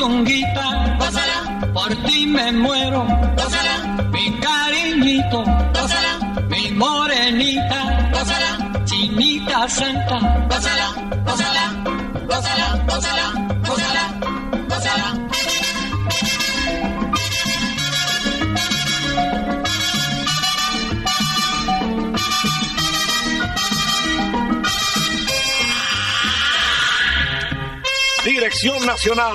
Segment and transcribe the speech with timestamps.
[0.00, 3.06] Gózala, por ti me muero,
[4.10, 5.44] mi cariñito,
[6.48, 8.10] mi morenita,
[8.86, 10.40] chinita santa.
[28.24, 29.34] Dirección Nacional,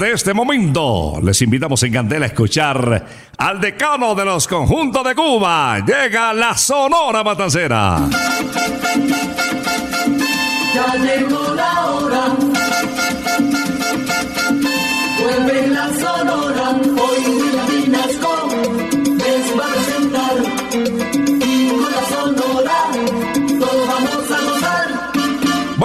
[0.00, 3.06] Desde este momento les invitamos en Candela a escuchar
[3.36, 5.78] al decano de los conjuntos de Cuba.
[5.80, 8.08] Llega la Sonora Matancera.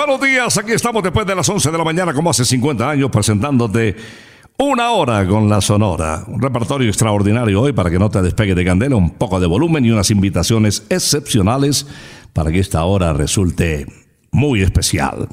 [0.07, 3.09] Buenos días, aquí estamos después de las 11 de la mañana, como hace 50 años,
[3.09, 3.95] presentándote
[4.59, 6.23] una hora con la Sonora.
[6.27, 9.83] Un repertorio extraordinario hoy para que no te despegues de candela, un poco de volumen
[9.83, 11.87] y unas invitaciones excepcionales
[12.33, 13.87] para que esta hora resulte
[14.29, 15.27] muy especial.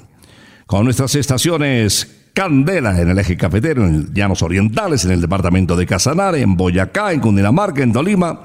[0.65, 5.85] Con nuestras estaciones Candela en el eje cafetero, en Llanos Orientales, en el departamento de
[5.85, 8.41] Casanare, en Boyacá, en Cundinamarca, en Tolima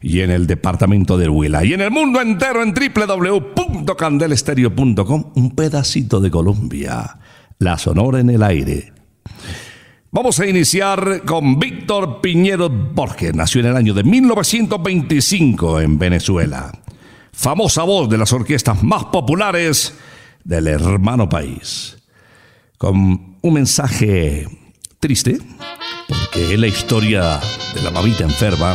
[0.00, 1.64] y en el departamento de Huila.
[1.64, 7.18] Y en el mundo entero en www.candelestereo.com, un pedacito de Colombia,
[7.58, 8.92] la Sonora en el aire.
[10.10, 13.34] Vamos a iniciar con Víctor Piñero Borges.
[13.34, 16.72] Nació en el año de 1925 en Venezuela.
[17.32, 19.94] Famosa voz de las orquestas más populares
[20.42, 21.98] del hermano país.
[22.78, 24.46] Con un mensaje
[25.00, 25.38] triste,
[26.08, 27.38] porque es la historia
[27.74, 28.74] de la mamita enferma.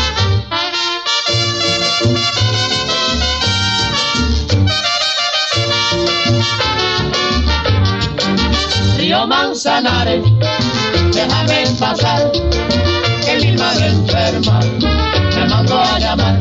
[8.97, 10.23] Río Manzanares,
[11.13, 12.31] déjame pasar,
[13.25, 14.59] que mi madre enferma
[15.35, 16.39] me mandó a llamar.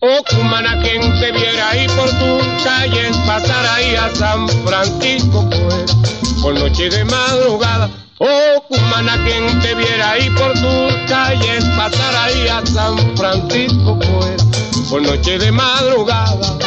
[0.00, 5.84] Oh, cumana, quien te viera ahí por tus calles, pasar ahí a San Francisco fuera,
[6.42, 7.90] por noche de madrugada.
[8.22, 14.44] Oh, cumana, quien te viera ahí por tus calles, pasar ahí a San Francisco fuera,
[14.90, 16.58] por noche de madrugada.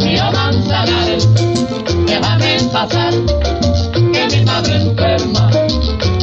[0.00, 1.26] Río Manzanares,
[2.04, 3.14] déjame pasar,
[4.12, 5.63] que mi madre enferma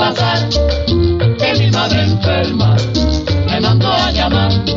[0.00, 0.48] pasar,
[1.38, 2.74] que mi madre enferma
[3.46, 4.69] me mandó a llamar.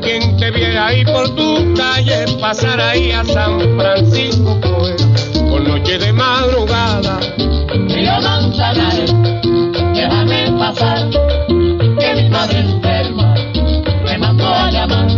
[0.00, 5.02] Quien te viera ahí por tu calle, pasar ahí a San Francisco, pues,
[5.48, 7.18] por noche de madrugada.
[7.88, 9.14] Río Manzanares,
[9.94, 11.08] déjame pasar,
[11.48, 13.34] que mi madre enferma
[14.04, 15.08] me mandó a llamar.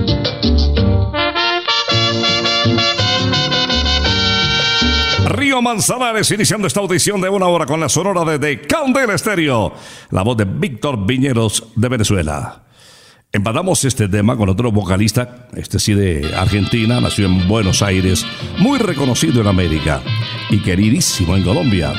[5.27, 9.75] Río Manzanares iniciando esta audición de una hora con la sonora de, de Candela Estéreo,
[10.11, 12.68] la voz de Víctor Viñeros de Venezuela.
[13.39, 18.27] Empatamos este tema con otro vocalista, este sí de Argentina, nació en Buenos Aires,
[18.59, 20.03] muy reconocido en América
[20.51, 21.93] y queridísimo en Colombia.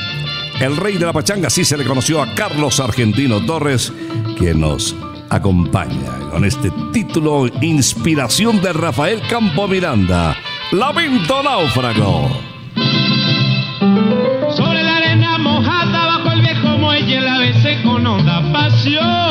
[0.60, 3.90] El rey de la pachanga sí se le conoció a Carlos Argentino Torres,
[4.36, 4.94] quien nos
[5.30, 10.36] acompaña con este título Inspiración de Rafael Campo Miranda,
[10.72, 12.28] Lamento Náufrago.
[14.54, 19.29] Sobre la arena mojada bajo el viejo muelle la besé con honda pasión.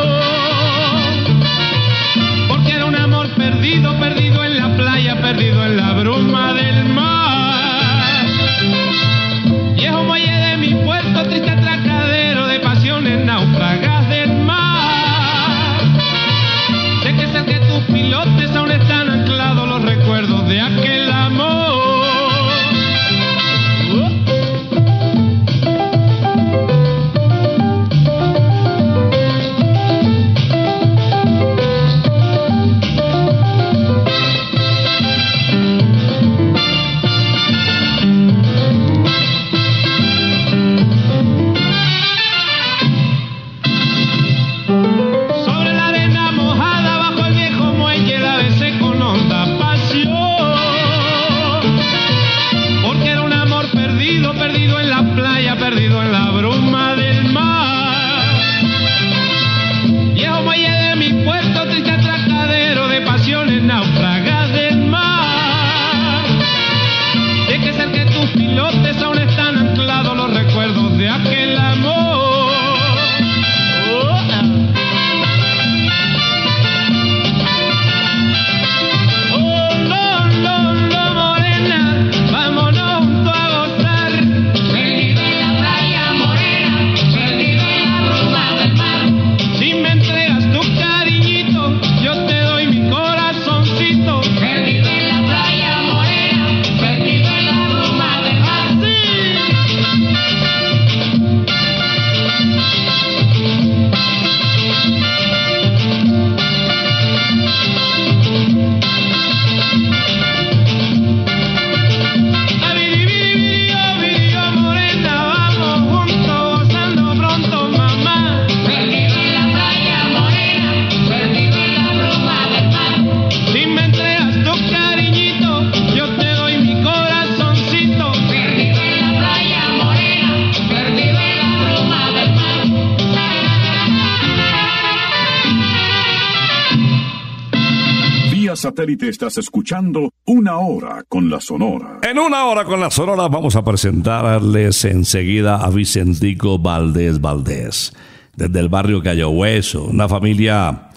[138.69, 142.01] Satélite estás escuchando Una Hora con la Sonora.
[142.03, 147.93] En una hora con la Sonora vamos a presentarles enseguida a Vicentico Valdés Valdés,
[148.35, 150.91] desde el barrio Cayo Hueso, una familia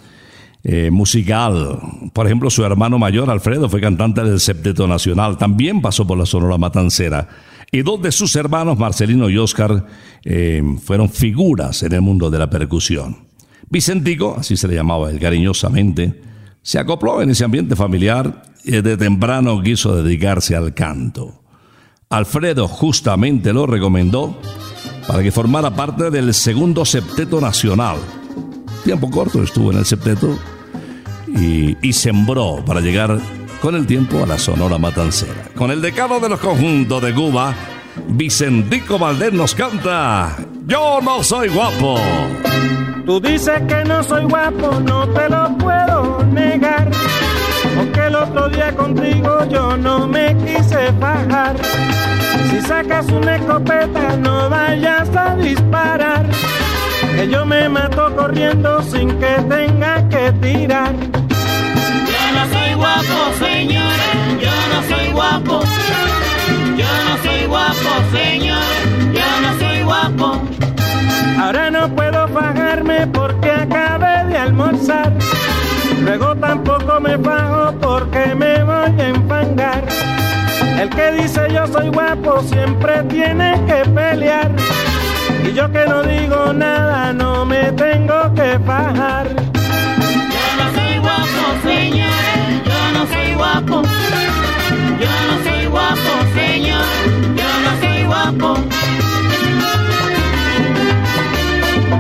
[0.63, 1.79] eh, musical.
[2.13, 6.27] Por ejemplo, su hermano mayor, Alfredo, fue cantante del Septeto Nacional, también pasó por la
[6.27, 7.27] Sonora Matancera.
[7.71, 9.87] Y dos de sus hermanos, Marcelino y Oscar,
[10.27, 13.17] eh, fueron figuras en el mundo de la percusión.
[13.71, 16.32] Vicentico, así se le llamaba él cariñosamente,
[16.63, 21.43] se acopló en ese ambiente familiar y desde temprano quiso dedicarse al canto.
[22.09, 24.39] Alfredo justamente lo recomendó
[25.07, 27.97] para que formara parte del segundo septeto nacional.
[28.85, 30.39] Tiempo corto estuvo en el septeto
[31.27, 33.19] y, y sembró para llegar
[33.61, 35.49] con el tiempo a la Sonora Matancera.
[35.57, 37.55] Con el decano de los conjuntos de Cuba,
[38.09, 41.97] Vicentico Valdés nos canta Yo no soy guapo.
[43.07, 45.92] Tú dices que no soy guapo, no te lo puedo
[46.33, 46.91] negar.
[47.77, 51.57] Porque el otro día contigo yo no me quise bajar.
[52.51, 56.27] Si sacas una escopeta, no vayas a disparar.
[57.15, 60.93] Que yo me mato corriendo sin que tenga que tirar.
[62.11, 64.11] Yo no soy guapo, señora,
[64.41, 65.63] yo no soy guapo.
[66.77, 68.59] Yo no soy guapo, señor,
[69.13, 70.43] yo no soy guapo.
[71.41, 75.13] Ahora no puedo bajarme porque acabé de almorzar.
[76.05, 79.85] Luego tampoco me bajo porque me voy a enfangar.
[80.81, 84.51] El que dice yo soy guapo siempre tiene que pelear.
[85.45, 89.29] Y yo que no digo nada no me tengo que bajar.
[89.29, 92.09] Yo no soy guapo, señor,
[92.65, 93.83] yo no soy guapo.
[95.01, 96.85] Yo no soy guapo, señor,
[97.37, 98.92] yo no soy guapo.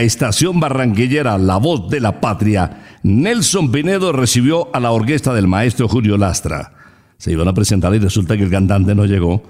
[0.00, 5.46] La estación barranquillera La Voz de la Patria, Nelson Pinedo recibió a la orquesta del
[5.46, 6.72] maestro Julio Lastra.
[7.18, 9.42] Se iban a presentar y resulta que el cantante no llegó.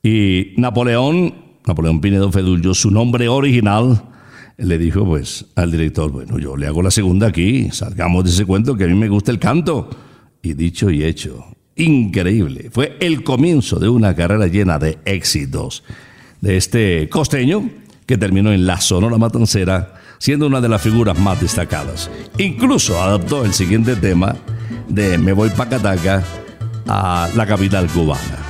[0.00, 1.34] Y Napoleón,
[1.66, 4.00] Napoleón Pinedo Fedullo, su nombre original,
[4.58, 8.46] le dijo pues al director, bueno, yo le hago la segunda aquí, salgamos de ese
[8.46, 9.90] cuento que a mí me gusta el canto.
[10.40, 12.70] Y dicho y hecho, increíble.
[12.70, 15.82] Fue el comienzo de una carrera llena de éxitos
[16.40, 17.68] de este costeño
[18.10, 22.10] que terminó en la Sonora Matancera, siendo una de las figuras más destacadas.
[22.38, 24.34] Incluso adaptó el siguiente tema
[24.88, 26.20] de Me voy pa' Cataca
[26.88, 28.49] a la capital cubana.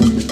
[0.00, 0.31] Thank you.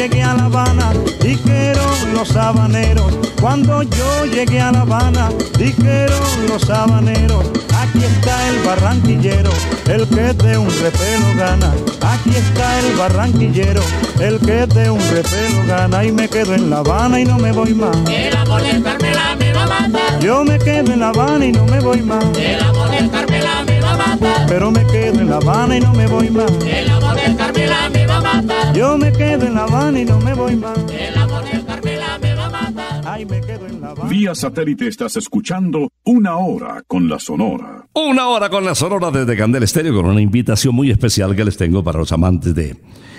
[0.00, 3.12] Llegué a La Habana, dijeron los habaneros.
[3.38, 5.28] Cuando yo llegué a La Habana,
[5.58, 7.44] dijeron los habaneros.
[7.76, 9.50] Aquí está el barranquillero,
[9.88, 11.74] el que de un repelo gana.
[12.00, 13.82] Aquí está el barranquillero,
[14.20, 16.02] el que de un repelo gana.
[16.02, 17.96] Y me quedo en La Habana y no me voy más.
[18.08, 20.20] El amor de Carmela me va a matar.
[20.20, 22.24] Yo me quedo en La Habana y no me voy más.
[22.38, 24.46] El amor de Carmela me va a matar.
[24.48, 26.50] Pero me quedo en La Habana y no me voy más.
[26.64, 28.09] El amor de Carmela me va a matar.
[28.74, 30.78] Yo me quedo en La Habana y no me voy más.
[30.92, 33.02] El amor de Carmela me va a matar.
[33.04, 34.08] Ay, me quedo en La Habana.
[34.08, 37.86] Vía satélite estás escuchando Una Hora con la Sonora.
[37.94, 41.56] Una hora con la Sonora desde Candel Estéreo con una invitación muy especial que les
[41.56, 42.76] tengo para los amantes de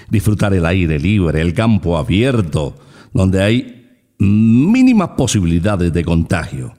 [0.10, 2.76] disfrutar el aire libre, el campo abierto,
[3.14, 6.74] donde hay mínimas posibilidades de contagio.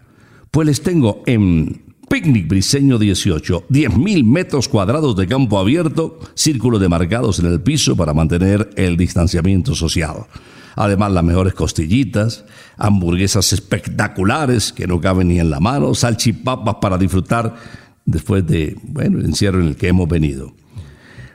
[0.50, 7.38] Pues les tengo en Picnic Briseño 18, 10.000 metros cuadrados de campo abierto, círculos demarcados
[7.38, 10.26] en el piso para mantener el distanciamiento social.
[10.76, 12.44] Además, las mejores costillitas,
[12.76, 17.56] hamburguesas espectaculares que no caben ni en la mano, salchipapas para disfrutar
[18.04, 20.52] después de, bueno, el encierro en el que hemos venido.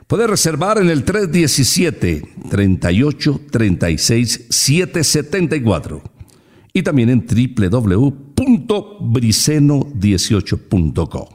[0.06, 6.02] Puede reservar en el 317 38 36 774
[6.72, 7.26] y también en
[8.38, 11.28] www.briceno18.co.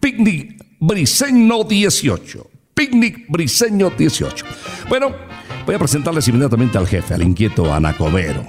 [0.00, 2.46] Picnic Briseño 18.
[2.74, 4.46] Picnic Briseño 18.
[4.88, 5.10] Bueno,
[5.66, 8.44] voy a presentarles inmediatamente al jefe, al inquieto Anacobero.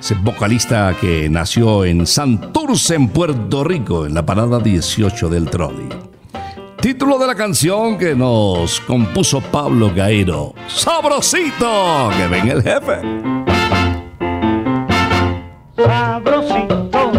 [0.00, 5.88] Ese vocalista que nació en Santurce, en Puerto Rico, en la parada 18 del trolley.
[6.80, 10.54] Título de la canción que nos compuso Pablo Gairo.
[10.68, 12.10] ¡Sabrosito!
[12.14, 13.33] ¡Que venga el jefe!
[15.76, 17.10] Sabrosito,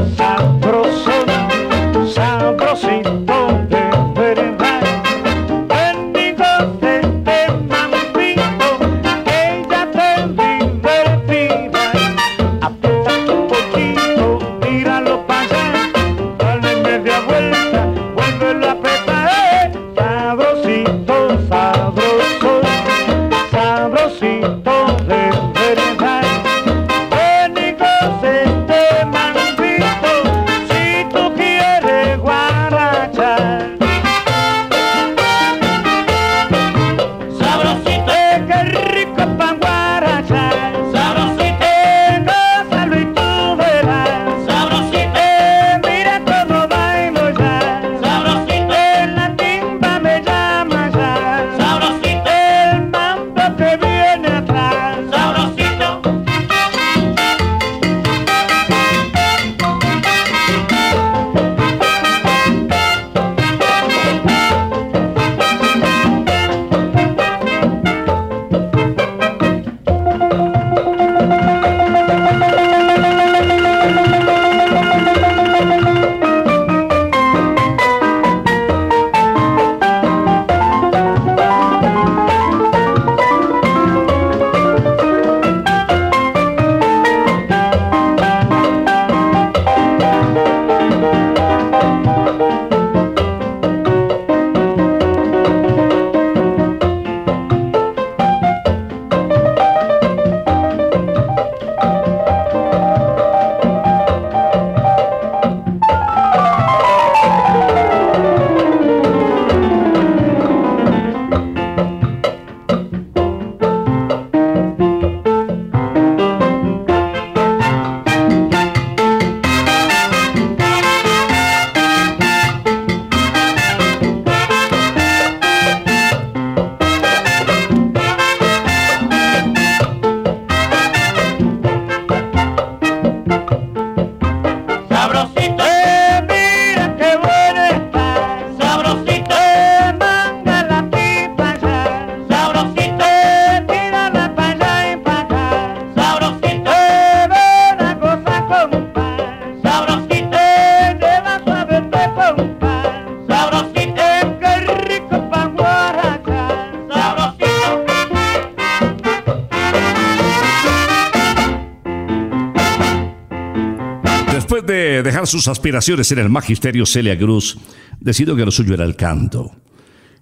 [165.35, 167.57] sus aspiraciones en el magisterio, Celia Cruz
[167.99, 169.51] decidió que lo suyo era el canto.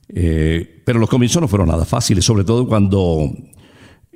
[0.10, 3.32] Eh, pero los comienzos no fueron nada fáciles, sobre todo cuando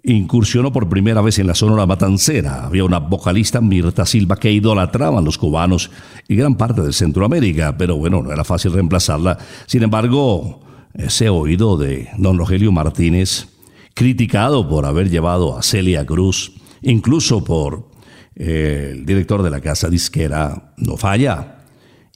[0.03, 2.65] incursionó por primera vez en la Sonora Matancera.
[2.65, 5.91] Había una vocalista, Mirta Silva, que idolatraban los cubanos
[6.27, 9.37] y gran parte de Centroamérica, pero bueno, no era fácil reemplazarla.
[9.65, 10.61] Sin embargo,
[10.93, 13.49] ese oído de don Rogelio Martínez,
[13.93, 17.89] criticado por haber llevado a Celia Cruz, incluso por
[18.37, 21.55] el director de la casa disquera, no falla.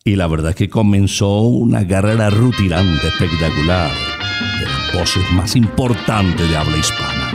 [0.03, 3.91] Y la verdad es que comenzó una carrera rutilante, espectacular,
[4.59, 7.31] de las voces más importantes de habla hispana.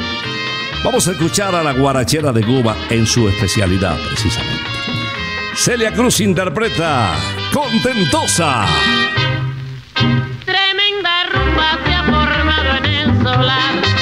[0.85, 4.65] Vamos a escuchar a la guarachera de Cuba en su especialidad, precisamente.
[5.55, 7.15] Celia Cruz interpreta
[7.53, 8.67] Contentosa.
[10.45, 13.96] Tremenda rumba se ha formado en el solar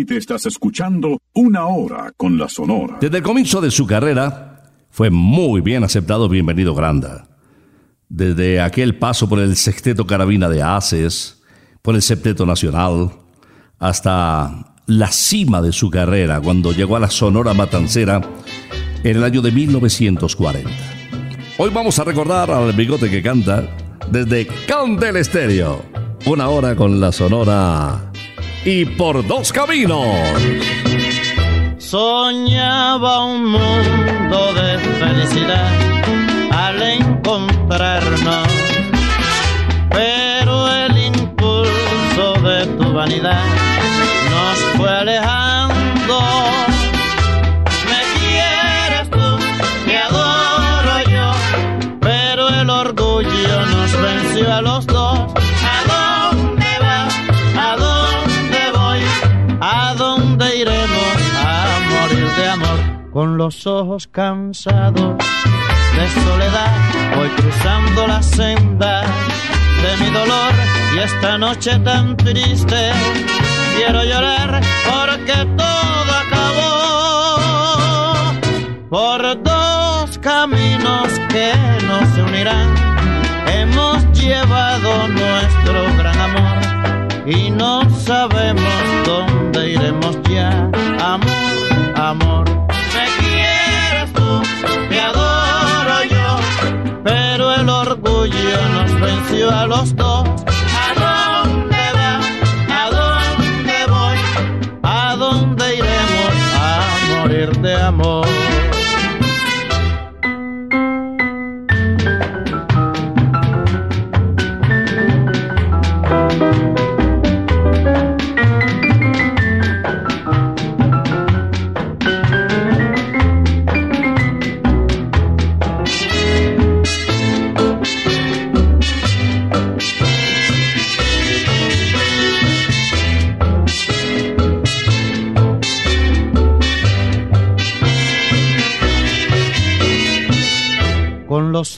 [0.00, 2.98] satélite estás escuchando Una Hora con la Sonora.
[3.00, 7.28] Desde el comienzo de su carrera fue muy bien aceptado Bienvenido Granda.
[8.08, 11.42] Desde aquel paso por el Sexteto Carabina de Haces,
[11.82, 13.10] por el Septeto Nacional,
[13.78, 18.20] hasta la cima de su carrera cuando llegó a la Sonora Matancera
[19.04, 20.70] en el año de 1940.
[21.58, 23.68] Hoy vamos a recordar al bigote que canta
[24.10, 25.84] desde Candel Estéreo.
[26.26, 28.09] Una hora con la Sonora
[28.64, 30.06] y por dos caminos.
[31.78, 35.72] Soñaba un mundo de felicidad
[36.52, 38.48] al encontrarnos,
[39.90, 43.44] pero el impulso de tu vanidad
[44.30, 45.79] nos fue alejando.
[63.50, 65.18] Los ojos cansados
[65.96, 66.70] de soledad,
[67.16, 69.02] voy cruzando la senda
[69.82, 70.52] de mi dolor
[70.94, 72.92] y esta noche tan triste
[73.76, 76.68] quiero llorar porque todo acabó
[78.88, 81.52] por dos caminos que
[81.88, 82.72] nos unirán.
[83.48, 86.58] Hemos llevado nuestro gran amor
[87.26, 88.72] y no sabemos
[89.04, 89.39] dónde
[99.70, 100.19] los dos.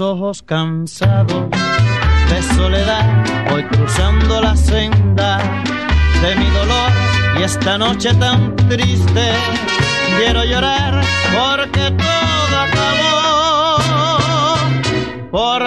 [0.01, 5.39] Ojos cansados de soledad, voy cruzando la senda
[6.23, 6.91] de mi dolor
[7.39, 9.33] y esta noche tan triste
[10.17, 11.03] quiero llorar
[11.33, 13.77] porque todo acabó
[15.31, 15.63] por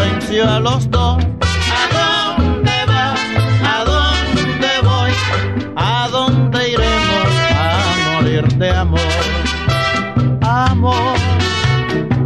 [0.00, 1.18] venció a los dos.
[1.78, 3.20] ¿A dónde vas?
[3.64, 5.12] ¿A dónde voy?
[5.76, 9.00] ¿A dónde iremos a morir de amor?
[10.42, 11.16] Amor,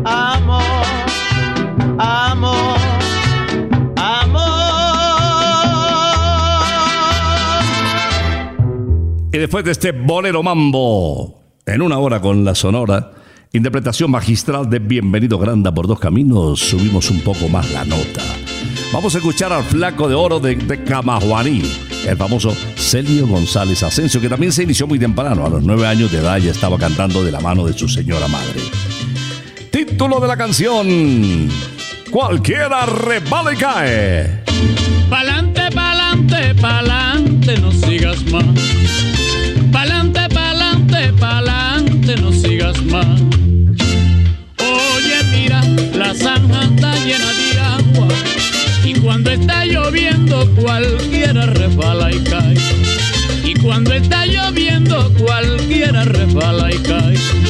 [0.04, 0.62] amor,
[1.98, 2.78] amor,
[3.96, 4.74] amor.
[9.32, 13.23] Y después de este bolero mambo, en una hora con la sonora,
[13.54, 18.22] interpretación magistral de Bienvenido Granda por dos caminos, subimos un poco más la nota.
[18.92, 24.28] Vamos a escuchar al flaco de oro de, de el famoso Celio González Asensio, que
[24.28, 27.30] también se inició muy temprano, a los nueve años de edad ya estaba cantando de
[27.30, 28.60] la mano de su señora madre.
[29.70, 31.48] Título de la canción,
[32.10, 34.44] Cualquiera rebala y cae.
[35.08, 38.83] Pa'lante, pa'lante, pa'lante, no sigas más.
[50.60, 52.56] Cualquiera resbala y cae.
[53.44, 57.43] Y cuando está lloviendo, cualquiera resbala y cae.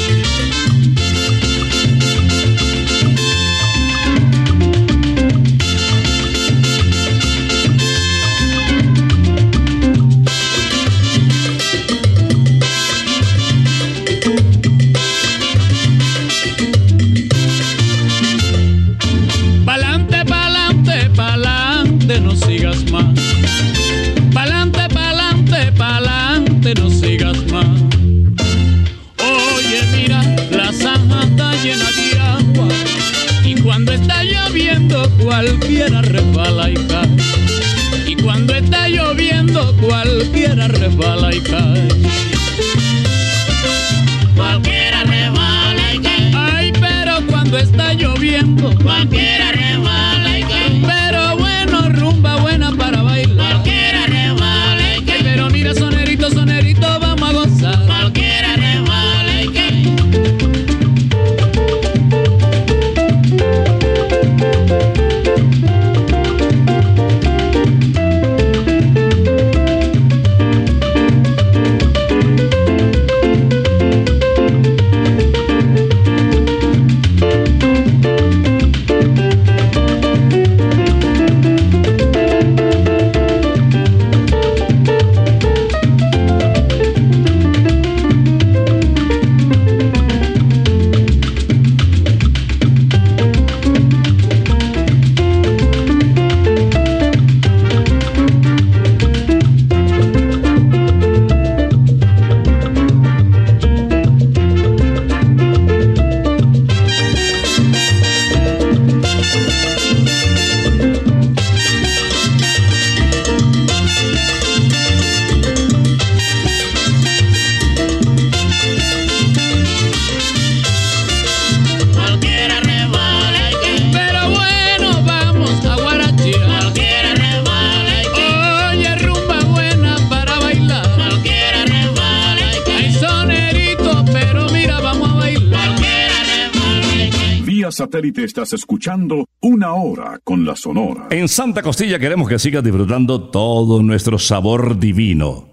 [138.15, 141.09] Satélite estás escuchando una hora con la sonora.
[141.11, 145.49] En Santa Costilla queremos que sigas disfrutando todo nuestro sabor divino.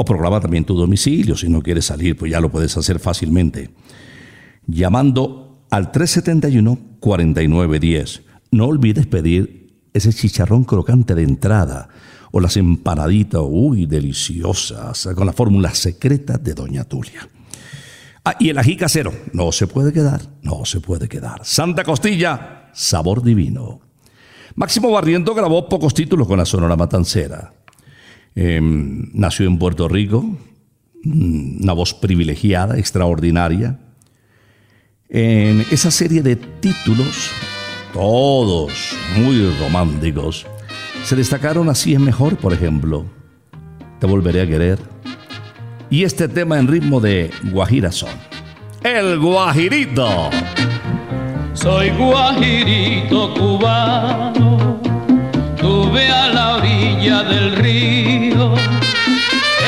[0.00, 1.36] O programa también tu domicilio.
[1.36, 3.70] Si no quieres salir, pues ya lo puedes hacer fácilmente.
[4.64, 8.22] Llamando al 371-4910.
[8.52, 11.88] No olvides pedir ese chicharrón crocante de entrada
[12.30, 17.28] o las empanaditas, uy, deliciosas, con la fórmula secreta de Doña Tulia.
[18.24, 21.40] Ah, y el ají casero, no se puede quedar, no se puede quedar.
[21.42, 23.80] Santa Costilla, sabor divino.
[24.54, 27.57] Máximo Barriento grabó pocos títulos con la Sonora Matancera.
[28.34, 30.22] Eh, nació en Puerto Rico,
[31.04, 33.78] mm, una voz privilegiada, extraordinaria.
[35.08, 37.30] En esa serie de títulos,
[37.92, 40.46] todos muy románticos,
[41.04, 43.06] se destacaron Así es mejor, por ejemplo.
[43.98, 44.78] Te volveré a querer.
[45.90, 48.10] Y este tema en ritmo de Guajira son.
[48.82, 50.30] El Guajirito.
[51.60, 54.67] Soy guajirito cubano,
[55.60, 58.54] tuve a la orilla del río,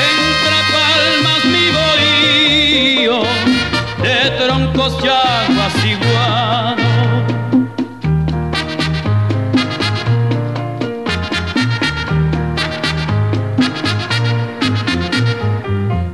[0.09, 3.21] entre palmas mi bohío,
[4.01, 5.73] de troncos y aguas.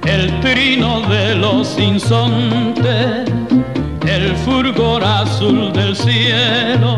[0.05, 3.27] El trino de los insontes
[4.17, 6.97] el fulgor azul del cielo,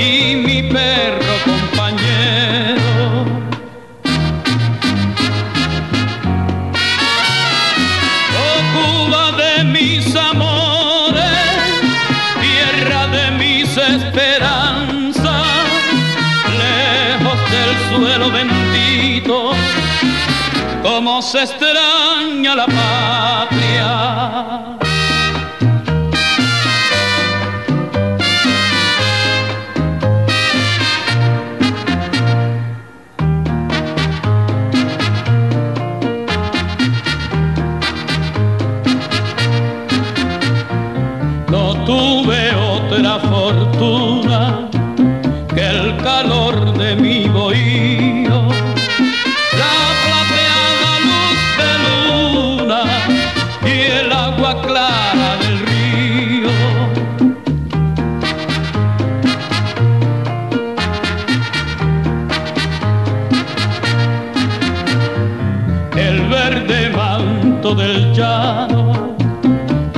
[0.00, 2.78] y mi perro compañero.
[8.72, 11.24] Cuba de mis amores,
[12.40, 15.44] tierra de mis esperanzas,
[16.62, 19.52] lejos del suelo bendito
[20.82, 24.69] cómo se extraña la patria.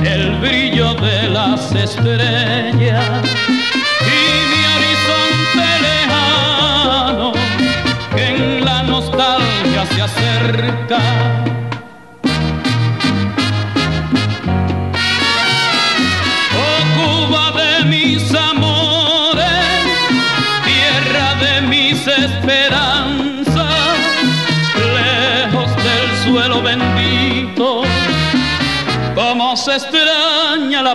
[0.03, 2.72] El brillo de las estrellas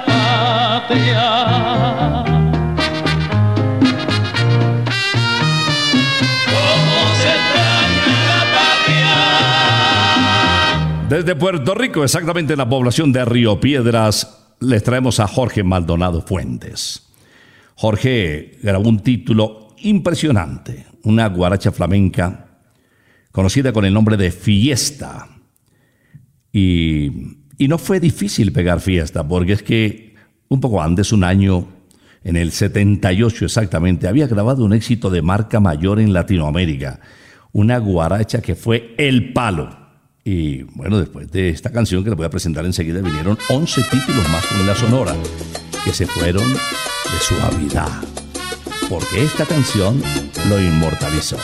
[0.05, 1.59] patria.
[11.09, 16.20] Desde Puerto Rico, exactamente en la población de Río Piedras, les traemos a Jorge Maldonado
[16.20, 17.09] Fuentes.
[17.76, 22.49] Jorge grabó un título impresionante, una guaracha flamenca
[23.32, 25.28] conocida con el nombre de Fiesta.
[26.53, 30.15] Y, y no fue difícil pegar fiesta, porque es que
[30.49, 31.67] un poco antes, un año,
[32.25, 37.01] en el 78 exactamente, había grabado un éxito de marca mayor en Latinoamérica,
[37.53, 39.77] una guaracha que fue el palo.
[40.25, 44.29] Y bueno, después de esta canción que les voy a presentar enseguida, vinieron 11 títulos
[44.31, 45.15] más con la Sonora,
[45.85, 47.89] que se fueron de suavidad,
[48.89, 50.01] porque esta canción
[50.49, 51.39] lo inmortalizó.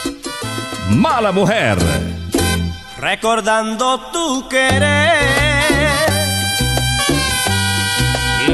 [0.96, 1.78] Mala mujer.
[3.00, 5.43] recordando tu querer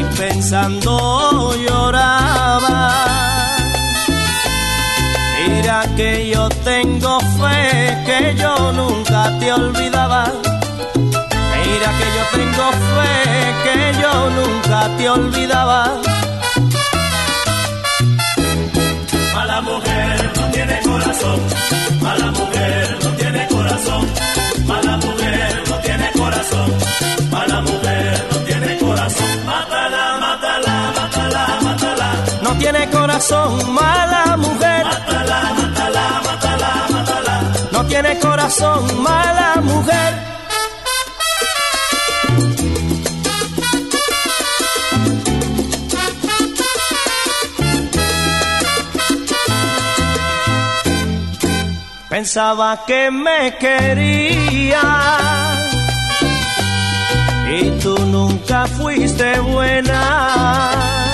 [0.00, 2.76] y pensando lloraba.
[5.36, 10.24] Mira que yo tengo fe que yo nunca te olvidaba.
[11.52, 13.12] Mira que yo tengo fe
[13.64, 15.80] que yo nunca te olvidaba.
[19.34, 21.40] Mala mujer no tiene corazón,
[22.00, 24.06] mala mujer no tiene corazón,
[24.66, 25.49] mala mujer
[32.90, 34.86] corazón, mala mujer.
[37.72, 40.30] No tiene corazón, mala mujer.
[52.08, 54.82] Pensaba que me quería
[57.50, 61.09] y tú nunca fuiste buena.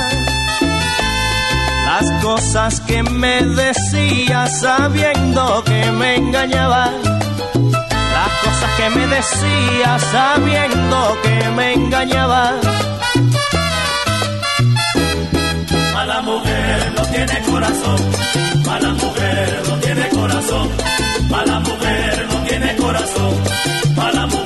[2.07, 6.91] Las cosas que me decías sabiendo que me engañabas.
[8.15, 12.55] Las cosas que me decías sabiendo que me engañabas.
[15.95, 18.01] Mala mujer no tiene corazón,
[18.65, 20.69] mala mujer no tiene corazón,
[21.29, 23.35] mala mujer no tiene corazón,
[23.97, 24.46] mala mujer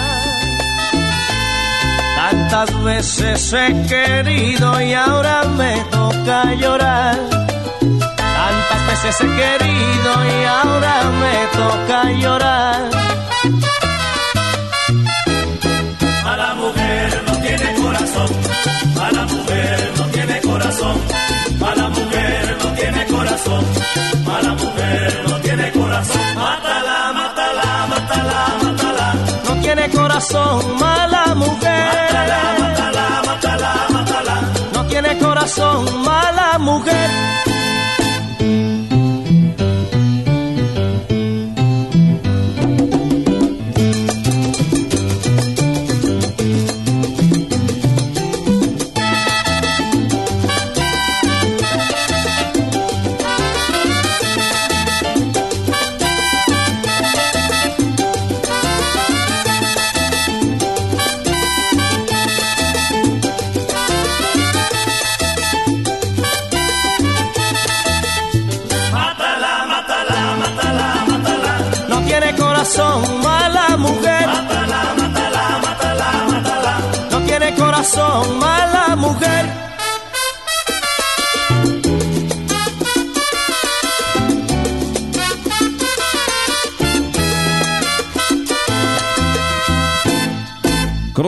[2.51, 7.17] Tantas veces he querido y ahora me toca llorar.
[7.79, 12.89] Tantas veces he querido y ahora me toca llorar.
[16.25, 18.29] Mala mujer no tiene corazón,
[18.95, 20.97] mala mujer no tiene corazón,
[21.57, 23.65] mala mujer no tiene corazón,
[24.25, 26.21] mala mujer no tiene corazón.
[26.35, 29.13] Mátala, mátala, mátala, mátala.
[29.47, 31.70] No tiene corazón, mala mujer.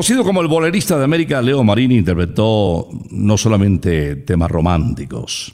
[0.05, 5.53] Como el bolerista de América, Leo Marini interpretó no solamente temas románticos.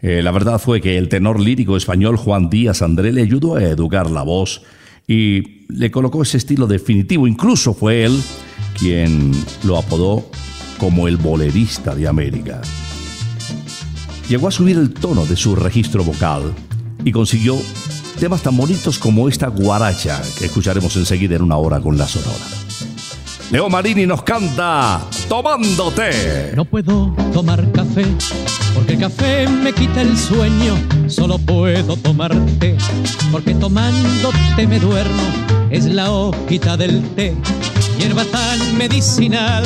[0.00, 3.62] Eh, la verdad fue que el tenor lírico español Juan Díaz André le ayudó a
[3.62, 4.62] educar la voz
[5.06, 7.26] y le colocó ese estilo definitivo.
[7.26, 8.18] Incluso fue él
[8.78, 9.32] quien
[9.64, 10.30] lo apodó
[10.78, 12.62] como el bolerista de América.
[14.30, 16.54] Llegó a subir el tono de su registro vocal
[17.04, 17.54] y consiguió
[18.18, 22.63] temas tan bonitos como esta guaracha que escucharemos enseguida en una hora con la sonora.
[23.54, 26.50] Leo Marini nos canta Tomándote.
[26.56, 28.04] No puedo tomar café
[28.74, 30.74] porque el café me quita el sueño.
[31.06, 32.76] Solo puedo tomar té
[33.30, 35.22] porque tomándote me duermo.
[35.70, 37.32] Es la hojita del té,
[37.96, 39.62] hierba tan medicinal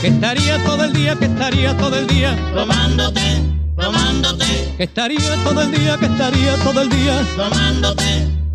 [0.00, 3.42] que estaría todo el día, que estaría todo el día tomándote,
[3.76, 4.46] tomándote,
[4.78, 8.37] que estaría todo el día, que estaría todo el día tomándote,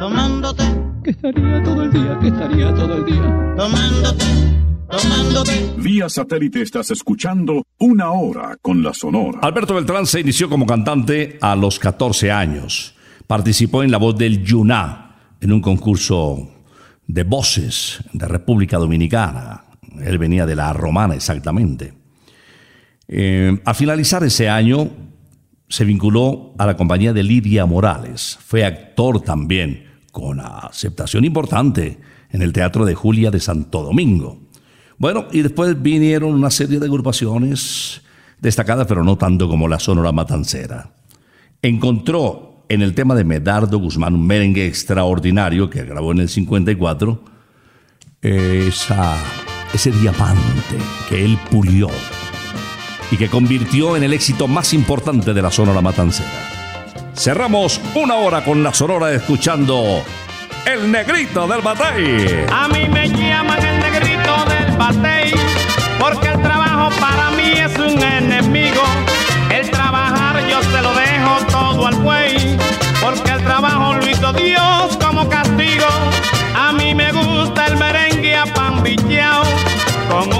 [0.00, 0.64] tomándote.
[1.04, 3.54] que estaría todo el día, que estaría todo el día.
[3.56, 4.24] Tomándote,
[4.88, 5.74] tomándote.
[5.76, 9.40] Vía satélite estás escuchando Una Hora con la Sonora.
[9.42, 12.96] Alberto Beltrán se inició como cantante a los 14 años.
[13.26, 16.50] Participó en La Voz del Yuná, en un concurso
[17.06, 19.64] de voces de República Dominicana.
[20.02, 21.92] Él venía de la romana exactamente.
[23.06, 24.88] Eh, al finalizar ese año,
[25.68, 28.38] se vinculó a la compañía de Lidia Morales.
[28.44, 31.98] Fue actor también, con aceptación importante
[32.30, 34.40] en el Teatro de Julia de Santo Domingo.
[34.98, 38.02] Bueno, y después vinieron una serie de agrupaciones
[38.40, 40.92] destacadas, pero no tanto como la Sonora Matancera.
[41.62, 47.24] Encontró en el tema de Medardo Guzmán un merengue extraordinario que grabó en el 54,
[48.22, 49.16] esa,
[49.72, 50.76] ese diamante
[51.08, 51.88] que él pulió
[53.10, 56.49] y que convirtió en el éxito más importante de la Sonora Matancera.
[57.14, 60.02] Cerramos una hora con la Sonora escuchando
[60.64, 62.46] El Negrito del Batey.
[62.50, 65.32] A mí me llaman el negrito del batey,
[65.98, 68.82] porque el trabajo para mí es un enemigo.
[69.50, 72.56] El trabajar yo se lo dejo todo al buey,
[73.02, 75.86] porque el trabajo lo hizo Dios como castigo.
[76.56, 79.42] A mí me gusta el merengue apambicheao,
[80.08, 80.39] con una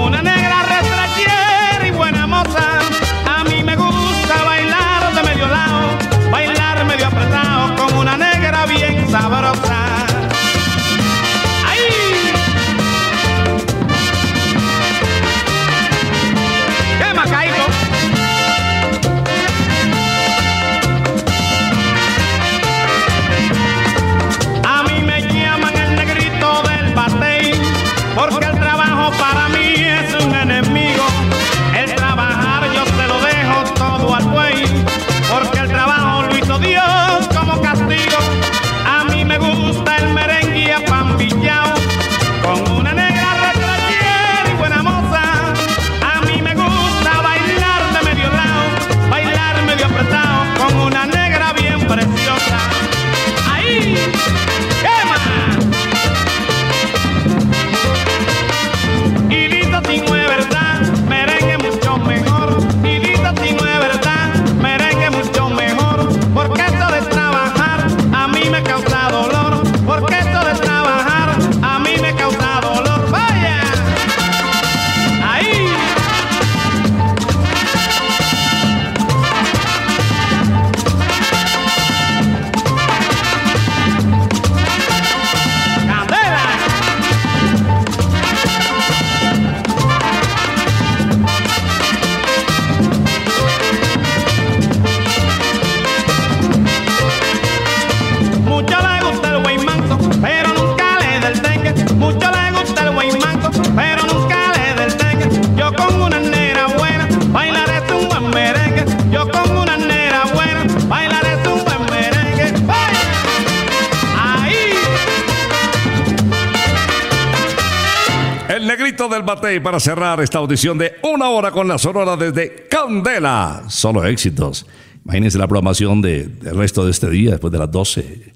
[119.59, 123.63] Para cerrar esta audición de una hora con la Sonora desde Candela.
[123.67, 124.65] Solo éxitos.
[125.03, 128.31] Imagínense la programación de- del resto de este día, después de las 12.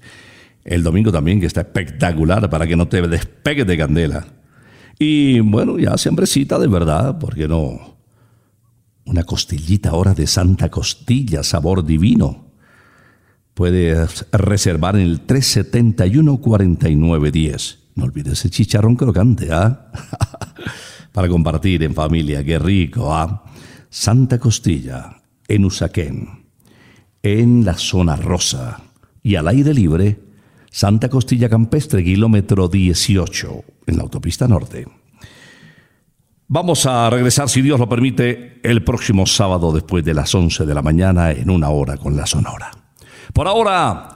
[0.64, 4.26] El domingo también, que está espectacular para que no te despegues de Candela.
[4.98, 7.96] Y bueno, ya hambrecita de verdad, ¿por qué no?
[9.06, 12.44] Una costillita ahora de Santa Costilla, sabor divino.
[13.54, 17.78] Puedes reservar en el 371-4910.
[17.94, 19.90] No olvides ese chicharrón crocante, ¿ah?
[21.16, 23.42] Para compartir en familia, qué rico, ¿ah?
[23.88, 26.44] Santa Costilla, en Usaquén,
[27.22, 28.82] en la zona rosa
[29.22, 30.20] y al aire libre,
[30.70, 34.86] Santa Costilla Campestre, kilómetro 18, en la autopista norte.
[36.48, 40.74] Vamos a regresar, si Dios lo permite, el próximo sábado después de las 11 de
[40.74, 42.70] la mañana en una hora con la Sonora.
[43.32, 44.15] Por ahora,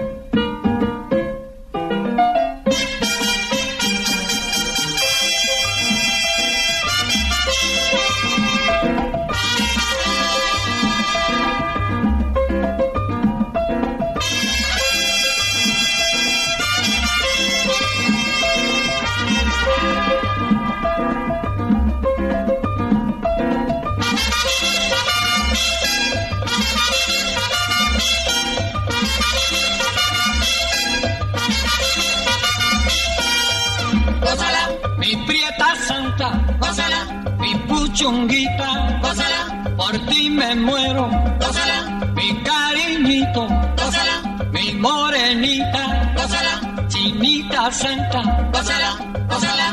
[47.81, 49.69] Gózala, gózala,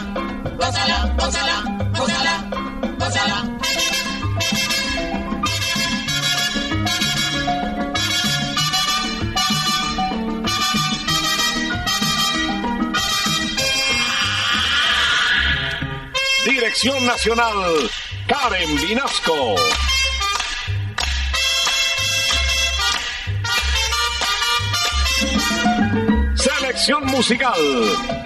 [0.56, 1.56] gózala, gózala,
[1.92, 2.34] gózala,
[2.98, 3.58] gózala.
[16.46, 17.90] Dirección Nacional,
[18.26, 19.54] Karen Vinasco.
[26.96, 27.52] Musical,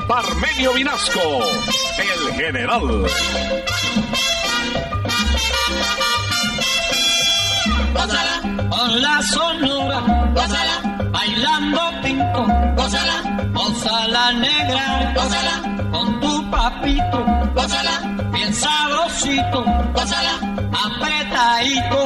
[0.07, 1.41] Parmenio Vinasco,
[1.99, 3.07] el general.
[7.93, 10.01] Gózala con la sonora,
[10.33, 12.47] gózala bailando pinto,
[12.77, 18.01] gózala, gózala negra, gózala con tu papito, gózala
[18.33, 20.39] bien sabrosito, gózala
[20.73, 22.02] apretadito,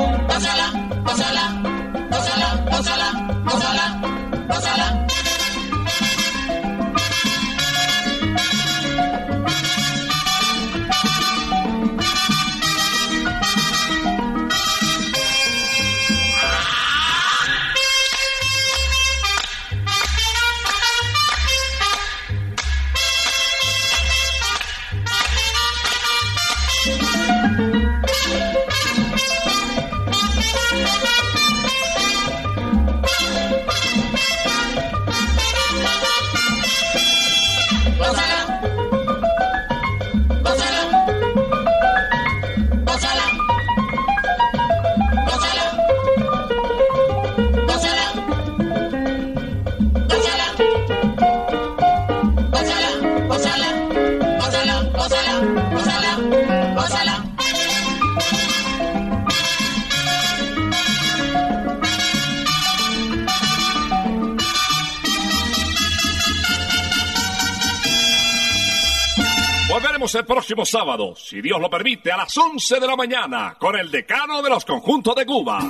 [70.66, 73.90] el próximo sábado, si Dios lo permite, a las 11 de la mañana, con el
[73.90, 75.60] decano de los conjuntos de Cuba.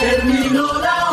[0.00, 1.05] Terminó la